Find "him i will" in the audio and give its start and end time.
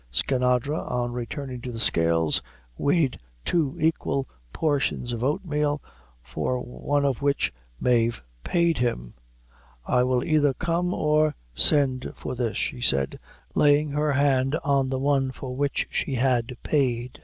8.79-10.23